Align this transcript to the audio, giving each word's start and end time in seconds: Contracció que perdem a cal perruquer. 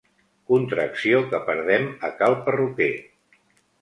Contracció 0.53 1.21
que 1.33 1.41
perdem 1.51 1.87
a 2.09 2.13
cal 2.23 2.37
perruquer. 2.49 2.93